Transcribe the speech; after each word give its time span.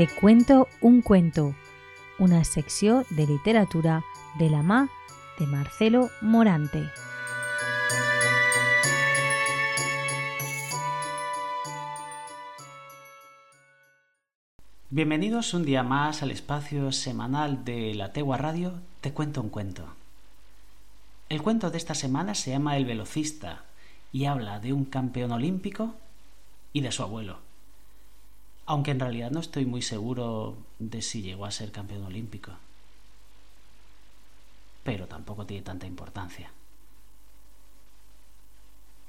Te 0.00 0.08
cuento 0.08 0.66
un 0.80 1.02
cuento, 1.02 1.54
una 2.18 2.42
secció 2.44 3.04
de 3.10 3.26
literatura 3.26 4.02
de 4.38 4.48
la 4.48 4.62
mà 4.62 4.88
de 5.38 5.44
Marcelo 5.44 6.08
Morante. 6.22 6.88
Bienvenidos 14.88 15.52
un 15.52 15.66
día 15.66 15.82
más 15.82 16.22
al 16.22 16.30
espacio 16.30 16.92
semanal 16.92 17.66
de 17.66 17.92
la 17.92 18.14
Tegua 18.14 18.38
Radio 18.38 18.72
Te 19.02 19.12
cuento 19.12 19.42
un 19.42 19.50
cuento. 19.50 19.84
El 21.28 21.42
cuento 21.42 21.70
de 21.70 21.76
esta 21.76 21.94
semana 21.94 22.34
se 22.34 22.52
llama 22.52 22.78
El 22.78 22.86
velocista 22.86 23.64
y 24.14 24.24
habla 24.24 24.60
de 24.60 24.72
un 24.72 24.86
campeón 24.86 25.32
olímpico 25.32 25.94
y 26.72 26.80
de 26.80 26.90
su 26.90 27.02
abuelo. 27.02 27.49
Aunque 28.70 28.92
en 28.92 29.00
realidad 29.00 29.32
no 29.32 29.40
estoy 29.40 29.66
muy 29.66 29.82
seguro 29.82 30.56
de 30.78 31.02
si 31.02 31.22
llegó 31.22 31.44
a 31.44 31.50
ser 31.50 31.72
campeón 31.72 32.04
olímpico. 32.04 32.52
Pero 34.84 35.08
tampoco 35.08 35.44
tiene 35.44 35.64
tanta 35.64 35.88
importancia. 35.88 36.52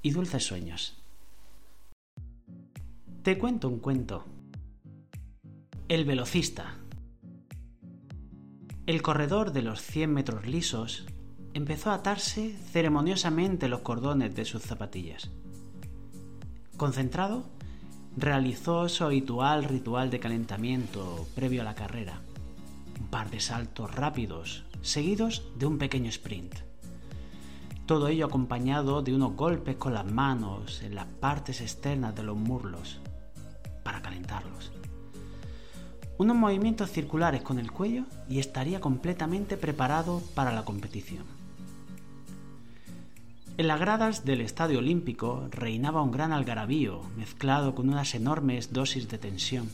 Y 0.00 0.12
dulces 0.12 0.46
sueños. 0.46 0.94
Te 3.22 3.36
cuento 3.36 3.68
un 3.68 3.80
cuento 3.80 4.24
el 5.88 6.06
velocista. 6.06 6.78
El 8.86 9.02
corredor 9.02 9.52
de 9.52 9.60
los 9.60 9.82
100 9.82 10.10
metros 10.10 10.46
lisos 10.46 11.04
empezó 11.52 11.90
a 11.90 11.96
atarse 11.96 12.56
ceremoniosamente 12.72 13.68
los 13.68 13.82
cordones 13.82 14.34
de 14.34 14.46
sus 14.46 14.62
zapatillas. 14.62 15.30
Concentrado, 16.78 17.59
realizó 18.16 18.88
su 18.88 19.04
habitual 19.04 19.64
ritual 19.64 20.10
de 20.10 20.20
calentamiento 20.20 21.26
previo 21.34 21.62
a 21.62 21.64
la 21.64 21.74
carrera. 21.74 22.20
Un 23.00 23.06
par 23.08 23.30
de 23.30 23.40
saltos 23.40 23.94
rápidos, 23.94 24.64
seguidos 24.82 25.42
de 25.56 25.66
un 25.66 25.78
pequeño 25.78 26.08
sprint. 26.08 26.54
Todo 27.86 28.08
ello 28.08 28.26
acompañado 28.26 29.02
de 29.02 29.14
unos 29.14 29.34
golpes 29.34 29.76
con 29.76 29.94
las 29.94 30.10
manos 30.10 30.82
en 30.82 30.94
las 30.94 31.06
partes 31.06 31.60
externas 31.60 32.14
de 32.14 32.22
los 32.22 32.36
muslos 32.36 33.00
para 33.82 34.02
calentarlos 34.02 34.70
unos 36.20 36.36
movimientos 36.36 36.90
circulares 36.90 37.40
con 37.40 37.58
el 37.58 37.72
cuello 37.72 38.04
y 38.28 38.40
estaría 38.40 38.78
completamente 38.78 39.56
preparado 39.56 40.20
para 40.34 40.52
la 40.52 40.66
competición. 40.66 41.39
En 43.56 43.66
las 43.66 43.80
gradas 43.80 44.24
del 44.24 44.40
Estadio 44.40 44.78
Olímpico 44.78 45.48
reinaba 45.50 46.02
un 46.02 46.10
gran 46.10 46.32
algarabío 46.32 47.02
mezclado 47.16 47.74
con 47.74 47.88
unas 47.88 48.14
enormes 48.14 48.72
dosis 48.72 49.08
de 49.08 49.18
tensión. 49.18 49.70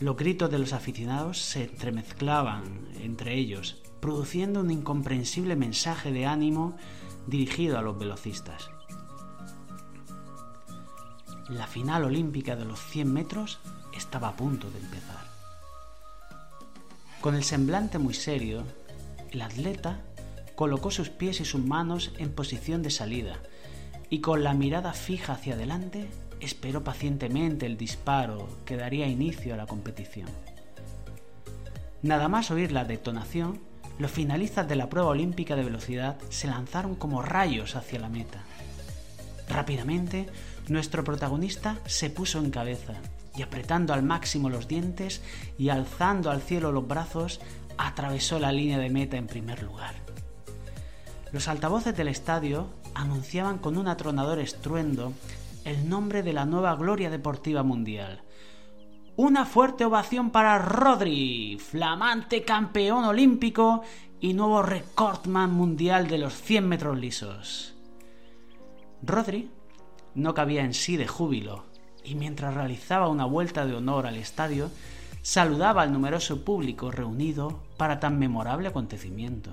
Los 0.00 0.16
gritos 0.16 0.50
de 0.50 0.58
los 0.58 0.72
aficionados 0.72 1.38
se 1.38 1.64
entremezclaban 1.64 2.62
entre 3.02 3.34
ellos, 3.34 3.82
produciendo 4.00 4.60
un 4.60 4.70
incomprensible 4.70 5.56
mensaje 5.56 6.12
de 6.12 6.24
ánimo 6.24 6.76
dirigido 7.26 7.78
a 7.78 7.82
los 7.82 7.98
velocistas. 7.98 8.70
La 11.50 11.66
final 11.66 12.04
olímpica 12.04 12.56
de 12.56 12.64
los 12.64 12.80
100 12.80 13.12
metros 13.12 13.58
estaba 13.94 14.28
a 14.28 14.36
punto 14.36 14.70
de 14.70 14.78
empezar. 14.78 15.28
Con 17.20 17.34
el 17.34 17.44
semblante 17.44 17.98
muy 17.98 18.14
serio, 18.14 18.64
el 19.30 19.42
atleta 19.42 20.00
colocó 20.60 20.90
sus 20.90 21.08
pies 21.08 21.40
y 21.40 21.46
sus 21.46 21.64
manos 21.64 22.12
en 22.18 22.32
posición 22.32 22.82
de 22.82 22.90
salida 22.90 23.38
y 24.10 24.20
con 24.20 24.44
la 24.44 24.52
mirada 24.52 24.92
fija 24.92 25.32
hacia 25.32 25.54
adelante 25.54 26.10
esperó 26.38 26.84
pacientemente 26.84 27.64
el 27.64 27.78
disparo 27.78 28.46
que 28.66 28.76
daría 28.76 29.06
inicio 29.06 29.54
a 29.54 29.56
la 29.56 29.64
competición. 29.64 30.28
Nada 32.02 32.28
más 32.28 32.50
oír 32.50 32.72
la 32.72 32.84
detonación, 32.84 33.58
los 33.98 34.10
finalistas 34.10 34.68
de 34.68 34.76
la 34.76 34.90
prueba 34.90 35.08
olímpica 35.08 35.56
de 35.56 35.64
velocidad 35.64 36.18
se 36.28 36.46
lanzaron 36.46 36.94
como 36.94 37.22
rayos 37.22 37.74
hacia 37.74 37.98
la 37.98 38.10
meta. 38.10 38.42
Rápidamente, 39.48 40.26
nuestro 40.68 41.04
protagonista 41.04 41.78
se 41.86 42.10
puso 42.10 42.38
en 42.38 42.50
cabeza 42.50 42.96
y 43.34 43.40
apretando 43.40 43.94
al 43.94 44.02
máximo 44.02 44.50
los 44.50 44.68
dientes 44.68 45.22
y 45.56 45.70
alzando 45.70 46.30
al 46.30 46.42
cielo 46.42 46.70
los 46.70 46.86
brazos, 46.86 47.40
atravesó 47.78 48.38
la 48.38 48.52
línea 48.52 48.76
de 48.76 48.90
meta 48.90 49.16
en 49.16 49.26
primer 49.26 49.62
lugar. 49.62 50.09
Los 51.32 51.46
altavoces 51.46 51.96
del 51.96 52.08
estadio 52.08 52.66
anunciaban 52.94 53.58
con 53.58 53.78
un 53.78 53.86
atronador 53.86 54.40
estruendo 54.40 55.12
el 55.64 55.88
nombre 55.88 56.22
de 56.22 56.32
la 56.32 56.44
nueva 56.44 56.74
gloria 56.74 57.08
deportiva 57.08 57.62
mundial. 57.62 58.22
Una 59.16 59.44
fuerte 59.44 59.84
ovación 59.84 60.30
para 60.30 60.58
Rodri, 60.58 61.58
flamante 61.58 62.42
campeón 62.42 63.04
olímpico 63.04 63.82
y 64.18 64.34
nuevo 64.34 64.62
recordman 64.62 65.52
mundial 65.52 66.08
de 66.08 66.18
los 66.18 66.34
100 66.34 66.68
metros 66.68 66.98
lisos. 66.98 67.74
Rodri 69.02 69.50
no 70.14 70.34
cabía 70.34 70.64
en 70.64 70.74
sí 70.74 70.96
de 70.96 71.06
júbilo 71.06 71.64
y 72.02 72.16
mientras 72.16 72.54
realizaba 72.54 73.08
una 73.08 73.24
vuelta 73.24 73.66
de 73.66 73.74
honor 73.74 74.06
al 74.06 74.16
estadio, 74.16 74.70
saludaba 75.22 75.82
al 75.82 75.92
numeroso 75.92 76.44
público 76.44 76.90
reunido 76.90 77.62
para 77.76 78.00
tan 78.00 78.18
memorable 78.18 78.68
acontecimiento. 78.68 79.50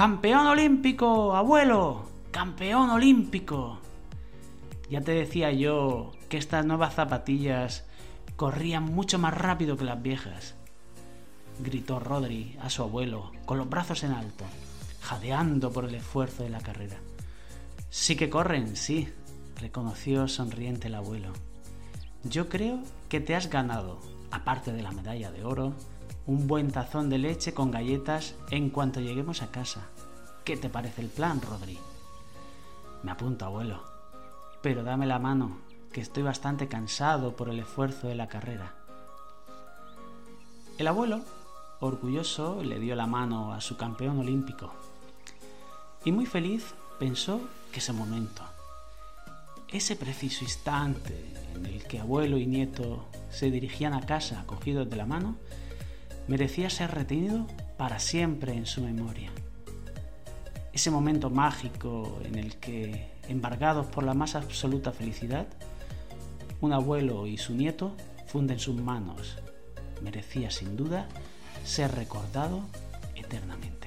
¡Campeón 0.00 0.46
olímpico, 0.46 1.36
abuelo! 1.36 2.08
¡Campeón 2.30 2.88
olímpico! 2.88 3.80
Ya 4.88 5.02
te 5.02 5.12
decía 5.12 5.52
yo 5.52 6.12
que 6.30 6.38
estas 6.38 6.64
nuevas 6.64 6.94
zapatillas 6.94 7.84
corrían 8.34 8.84
mucho 8.84 9.18
más 9.18 9.34
rápido 9.34 9.76
que 9.76 9.84
las 9.84 10.00
viejas. 10.00 10.54
Gritó 11.58 12.00
Rodri 12.00 12.56
a 12.62 12.70
su 12.70 12.82
abuelo, 12.82 13.30
con 13.44 13.58
los 13.58 13.68
brazos 13.68 14.02
en 14.02 14.12
alto, 14.12 14.46
jadeando 15.02 15.70
por 15.70 15.84
el 15.84 15.96
esfuerzo 15.96 16.44
de 16.44 16.48
la 16.48 16.62
carrera. 16.62 16.96
Sí 17.90 18.16
que 18.16 18.30
corren, 18.30 18.76
sí, 18.76 19.06
reconoció 19.56 20.28
sonriente 20.28 20.88
el 20.88 20.94
abuelo. 20.94 21.34
Yo 22.24 22.48
creo 22.48 22.80
que 23.10 23.20
te 23.20 23.36
has 23.36 23.50
ganado, 23.50 24.00
aparte 24.30 24.72
de 24.72 24.82
la 24.82 24.92
medalla 24.92 25.30
de 25.30 25.44
oro, 25.44 25.74
un 26.30 26.46
buen 26.46 26.70
tazón 26.70 27.10
de 27.10 27.18
leche 27.18 27.52
con 27.52 27.72
galletas 27.72 28.36
en 28.52 28.70
cuanto 28.70 29.00
lleguemos 29.00 29.42
a 29.42 29.50
casa. 29.50 29.88
¿Qué 30.44 30.56
te 30.56 30.68
parece 30.68 31.02
el 31.02 31.08
plan, 31.08 31.42
Rodri? 31.42 31.76
Me 33.02 33.10
apunto, 33.10 33.46
abuelo. 33.46 33.82
Pero 34.62 34.84
dame 34.84 35.08
la 35.08 35.18
mano, 35.18 35.58
que 35.92 36.00
estoy 36.00 36.22
bastante 36.22 36.68
cansado 36.68 37.34
por 37.34 37.48
el 37.48 37.58
esfuerzo 37.58 38.06
de 38.06 38.14
la 38.14 38.28
carrera. 38.28 38.76
El 40.78 40.86
abuelo, 40.86 41.22
orgulloso, 41.80 42.62
le 42.62 42.78
dio 42.78 42.94
la 42.94 43.08
mano 43.08 43.52
a 43.52 43.60
su 43.60 43.76
campeón 43.76 44.20
olímpico. 44.20 44.72
Y 46.04 46.12
muy 46.12 46.26
feliz 46.26 46.74
pensó 47.00 47.40
que 47.72 47.80
ese 47.80 47.92
momento, 47.92 48.44
ese 49.66 49.96
preciso 49.96 50.44
instante 50.44 51.34
en 51.56 51.66
el 51.66 51.82
que 51.88 51.98
abuelo 51.98 52.38
y 52.38 52.46
nieto 52.46 53.08
se 53.30 53.50
dirigían 53.50 53.94
a 53.94 54.06
casa 54.06 54.44
cogidos 54.46 54.88
de 54.88 54.94
la 54.94 55.06
mano, 55.06 55.36
merecía 56.30 56.70
ser 56.70 56.92
retenido 56.92 57.48
para 57.76 57.98
siempre 57.98 58.54
en 58.54 58.64
su 58.64 58.82
memoria. 58.82 59.32
Ese 60.72 60.92
momento 60.92 61.28
mágico 61.28 62.20
en 62.22 62.36
el 62.36 62.54
que, 62.54 63.10
embargados 63.28 63.86
por 63.86 64.04
la 64.04 64.14
más 64.14 64.36
absoluta 64.36 64.92
felicidad, 64.92 65.48
un 66.60 66.72
abuelo 66.72 67.26
y 67.26 67.36
su 67.36 67.52
nieto 67.54 67.96
funden 68.28 68.60
sus 68.60 68.76
manos, 68.76 69.38
merecía 70.02 70.52
sin 70.52 70.76
duda 70.76 71.08
ser 71.64 71.90
recordado 71.96 72.62
eternamente. 73.16 73.79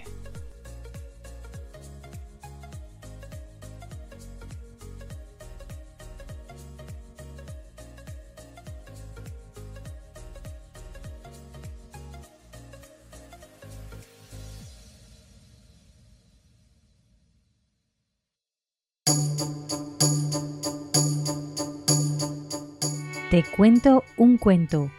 Te 23.34 23.44
cuento 23.44 24.04
un 24.16 24.38
cuento, 24.38 24.92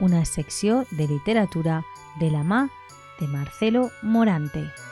una 0.00 0.24
secció 0.24 0.84
de 0.90 1.06
literatura 1.06 1.84
de 2.18 2.28
la 2.28 2.42
mà 2.42 2.70
de 3.20 3.28
Marcelo 3.28 3.92
Morante. 4.02 4.87